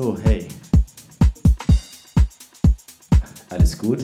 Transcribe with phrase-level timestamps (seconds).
[0.00, 0.48] So, hey.
[3.50, 4.02] Alles gut?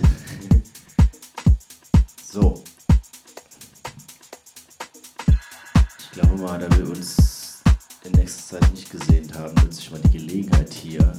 [2.23, 2.63] So.
[5.99, 7.63] Ich glaube mal, da wir uns
[8.05, 11.19] in nächster Zeit nicht gesehen haben, nutze ich mal die Gelegenheit hier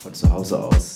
[0.00, 0.93] von zu Hause aus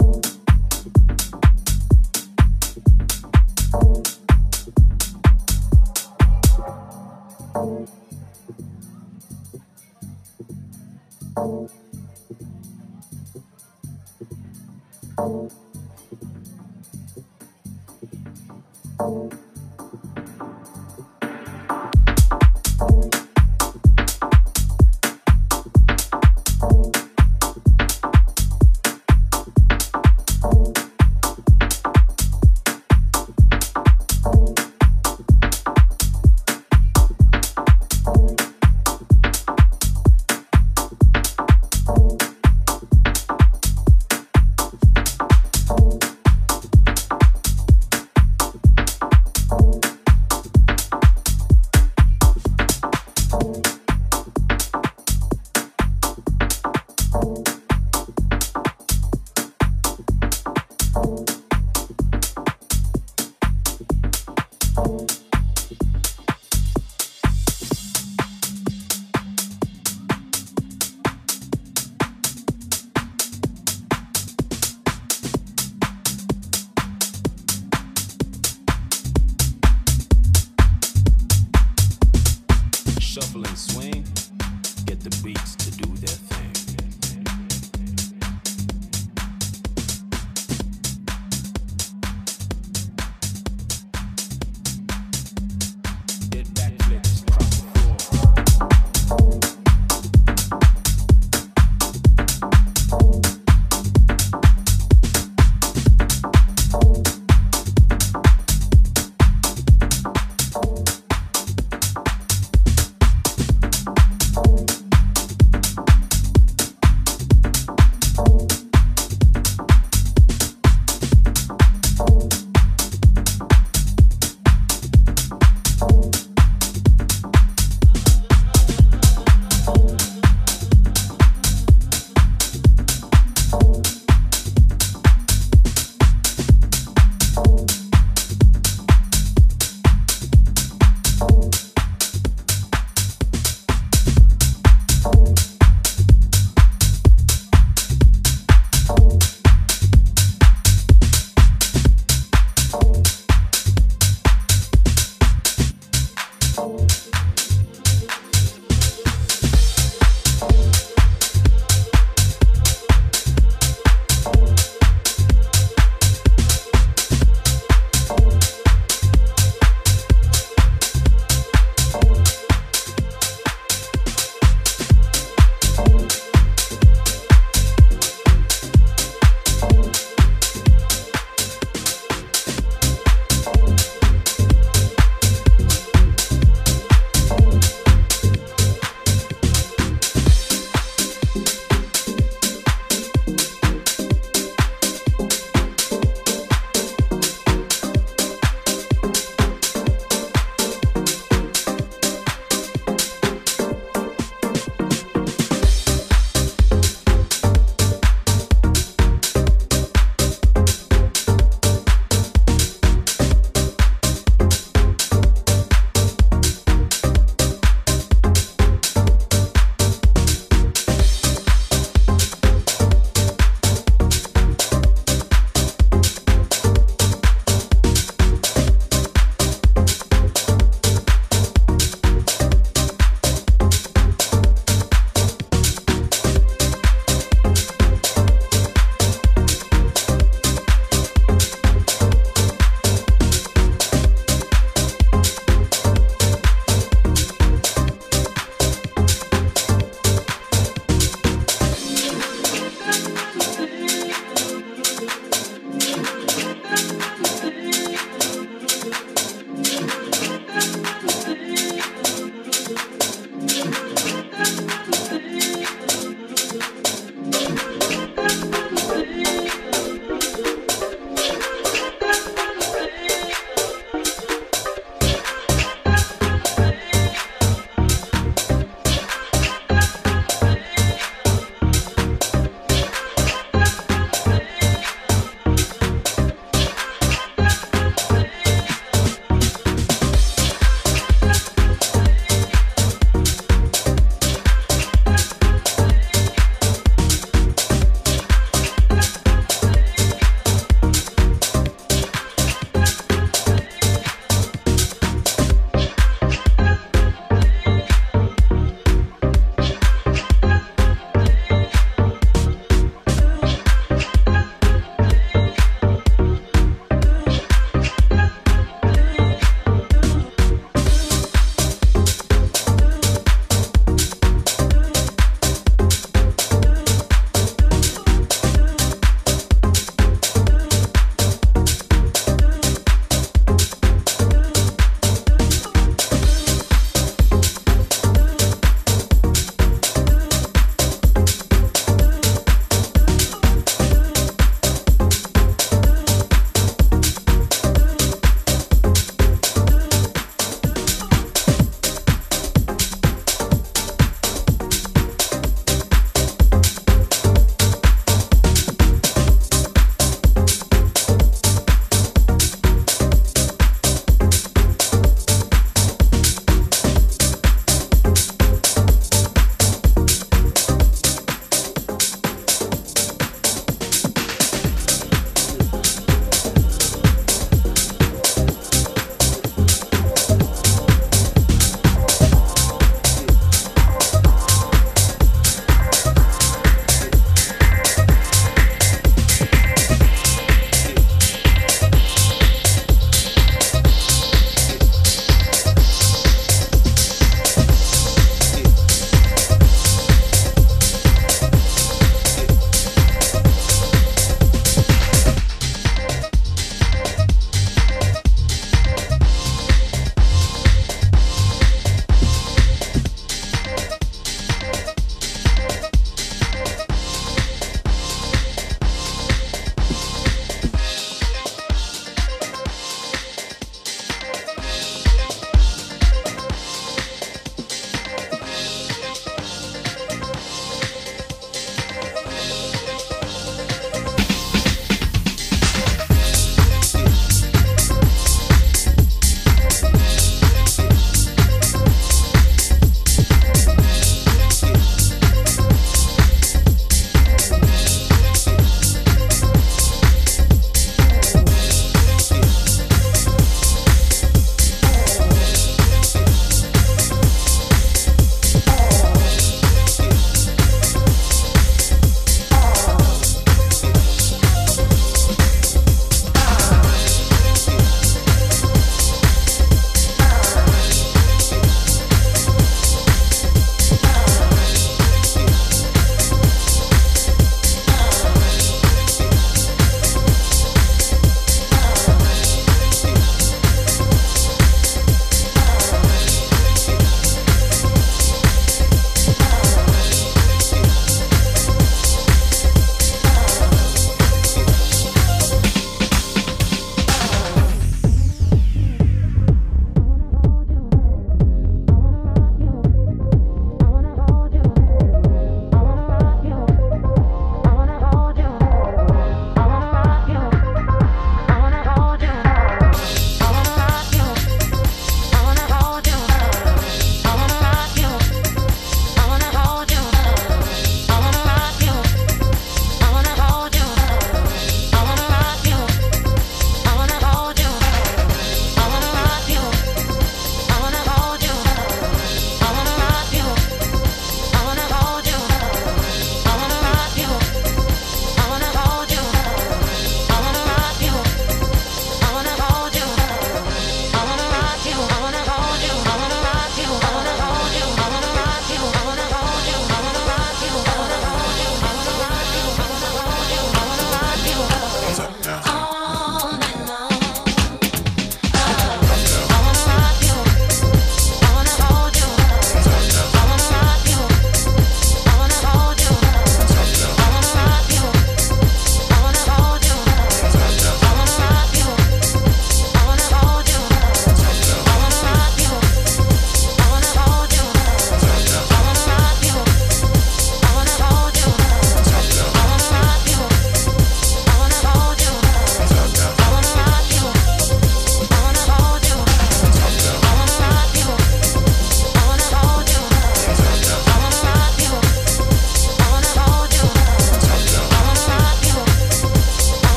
[0.00, 0.33] Bye.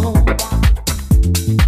[0.00, 1.61] know.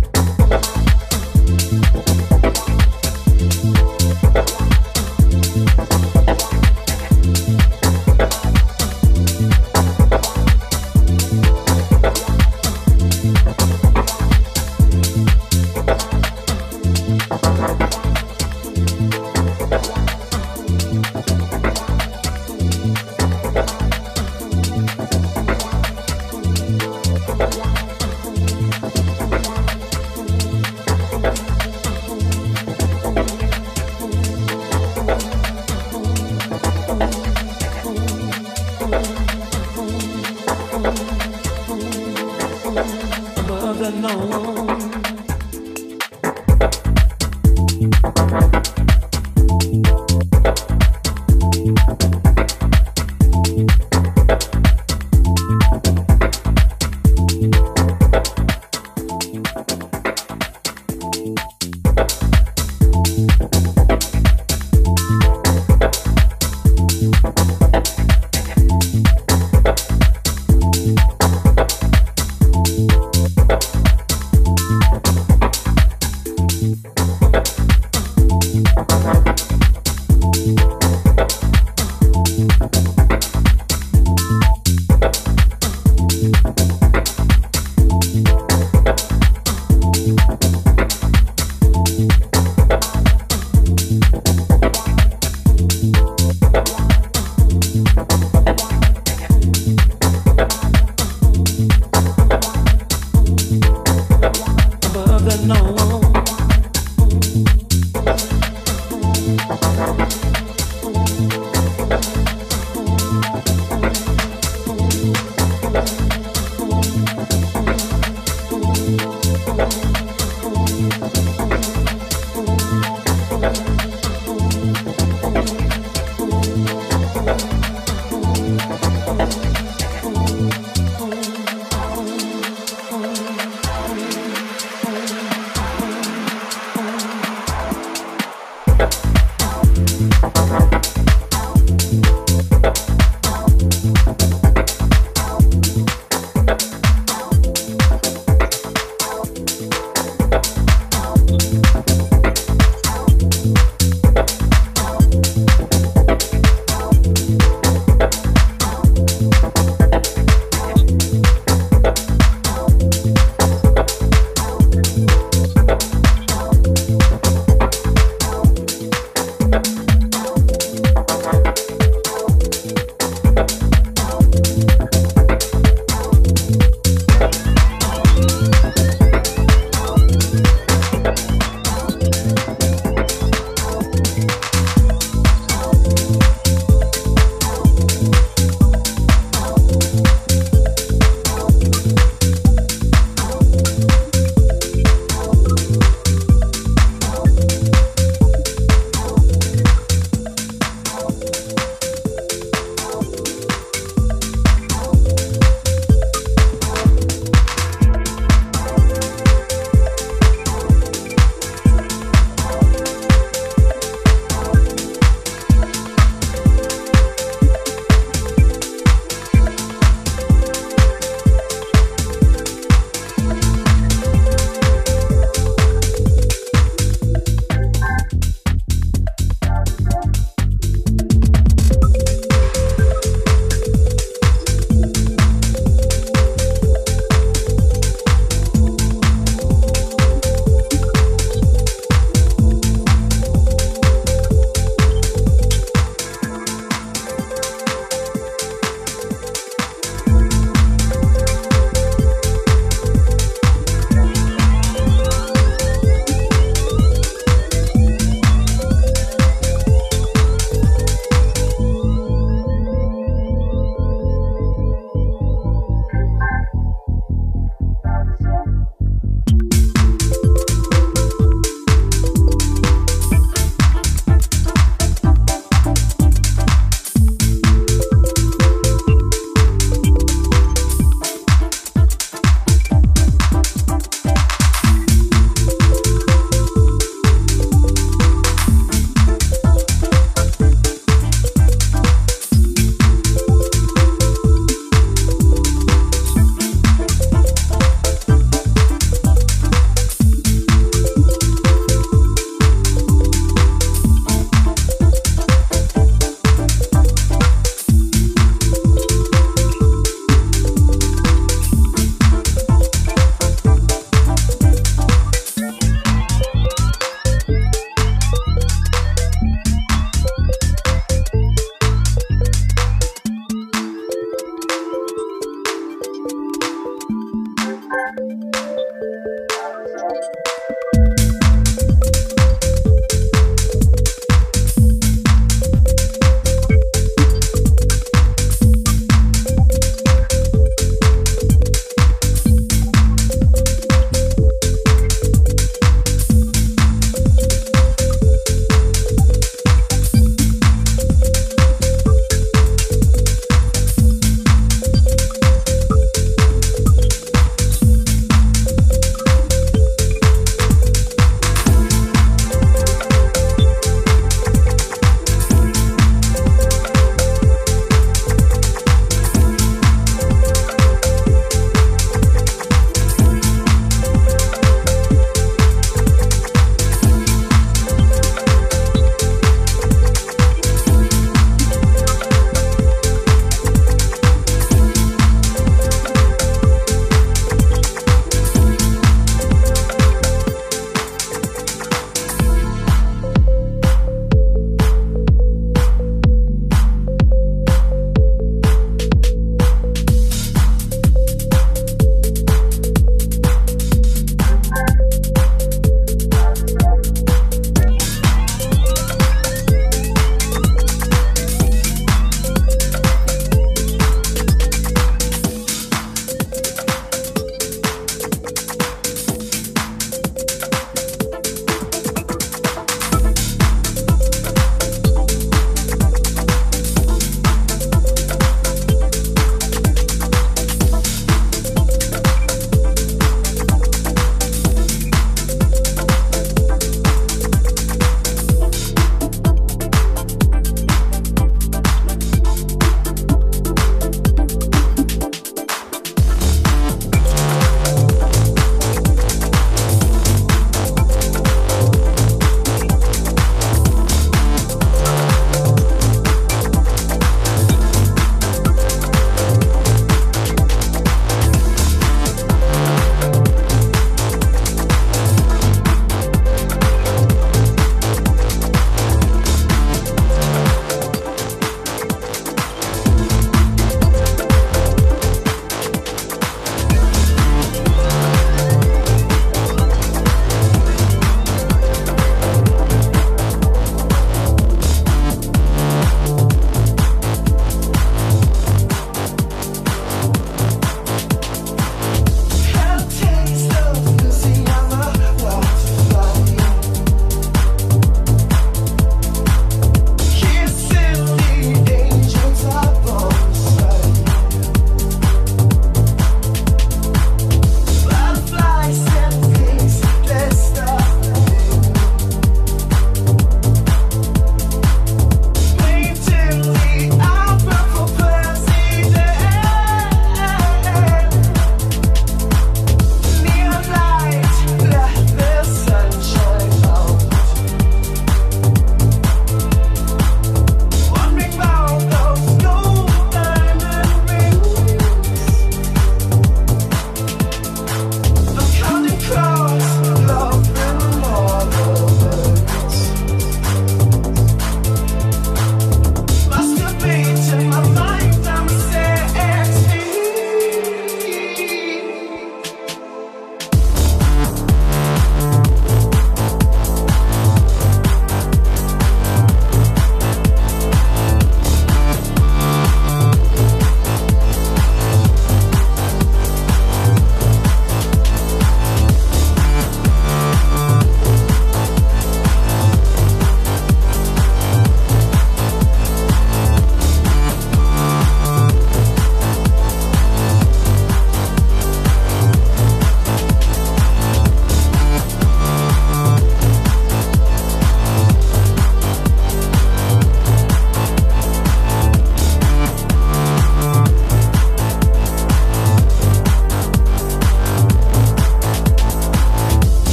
[119.56, 119.93] 哦。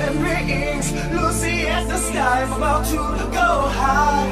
[0.00, 4.28] and rings Lucy as the sky, is about to go high.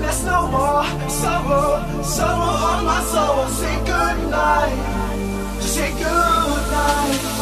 [0.00, 3.46] There's no more sorrow, sorrow on my soul.
[3.48, 7.41] Say goodnight, say goodnight.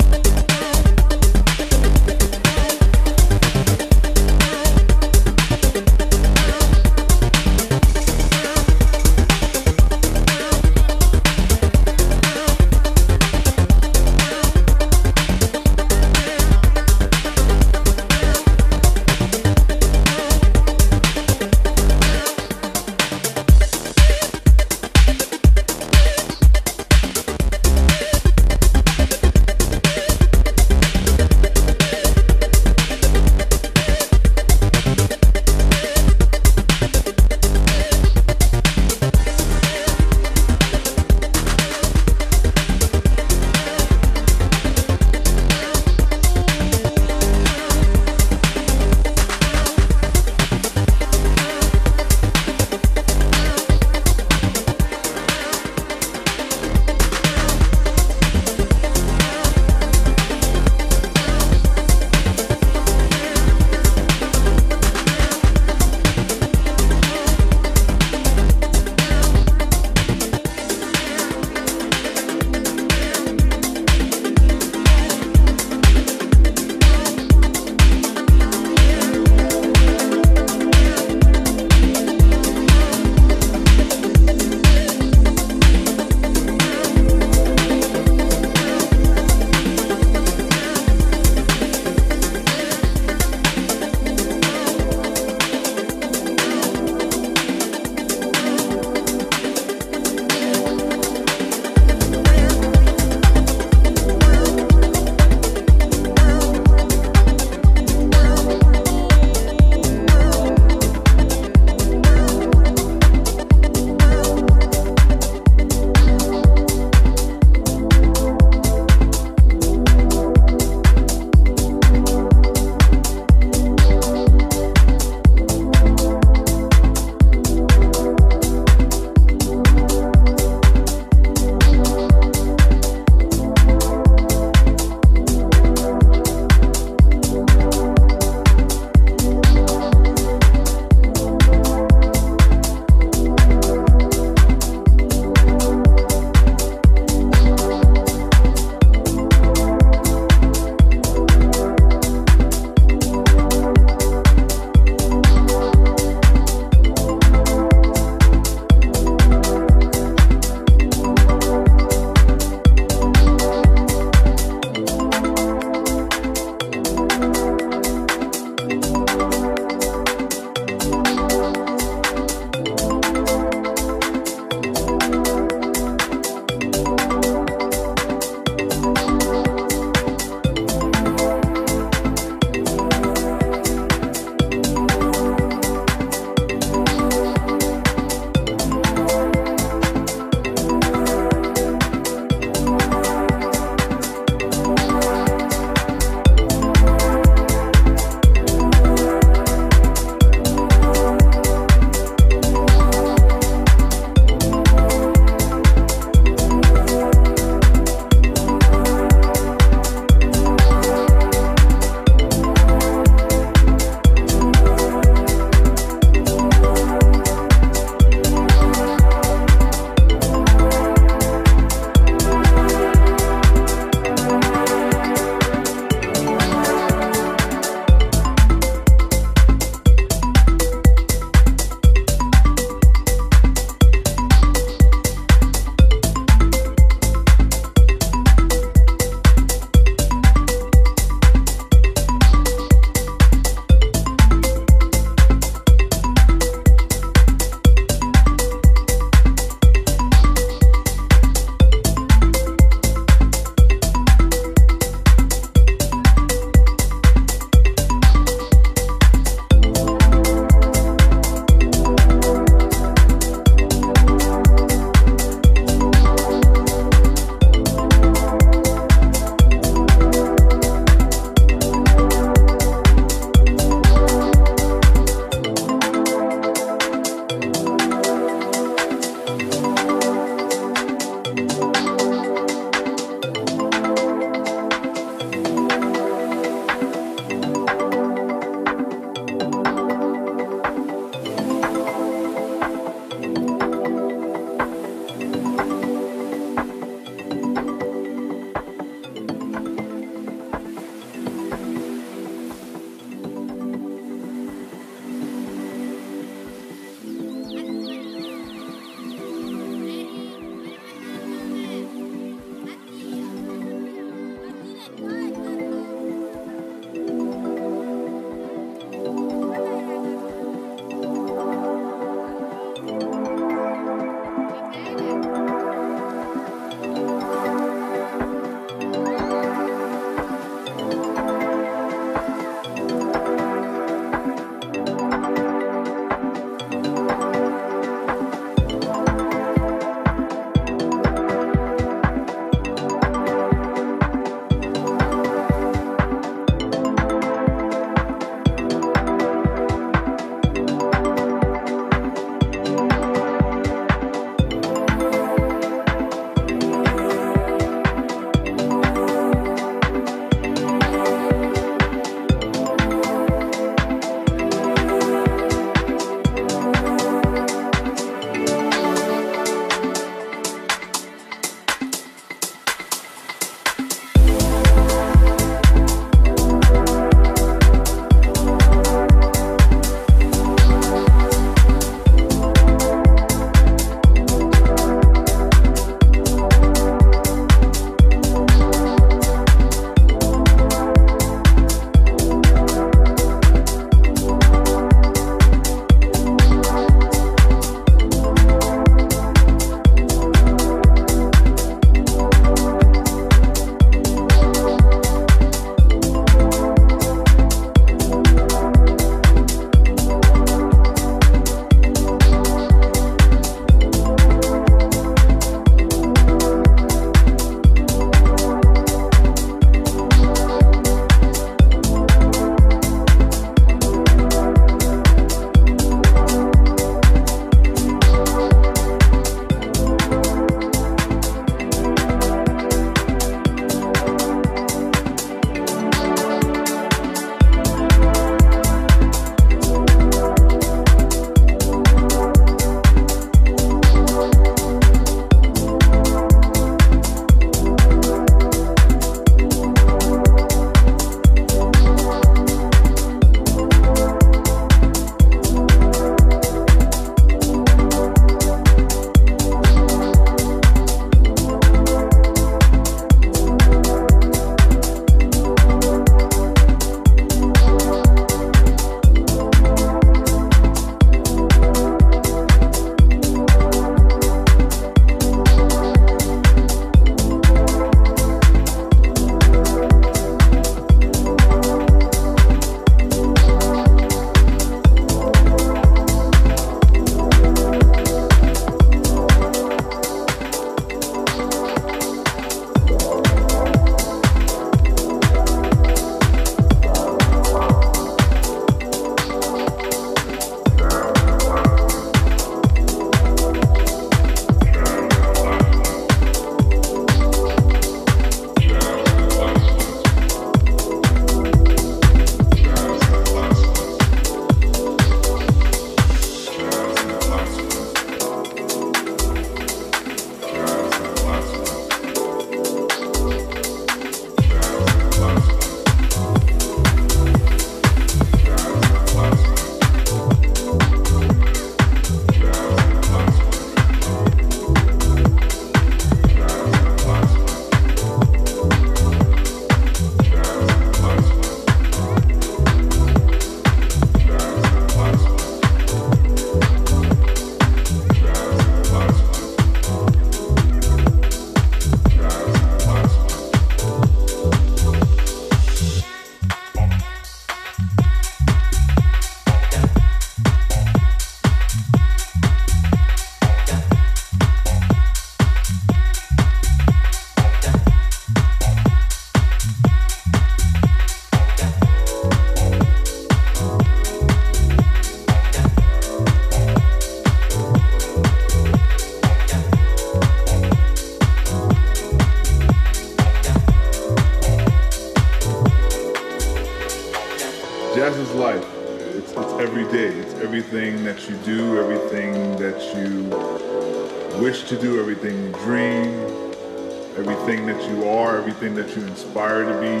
[597.44, 600.00] Everything that you are, everything that you inspire to be,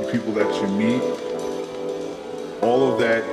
[0.00, 1.02] the people that you meet.
[2.62, 3.24] All of that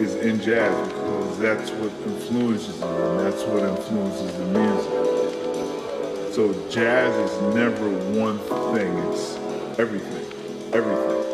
[0.00, 6.32] is in jazz because that's what influences you and that's what influences the music.
[6.32, 8.38] So jazz is never one
[8.72, 9.34] thing, it's
[9.80, 10.24] everything,
[10.72, 11.25] everything,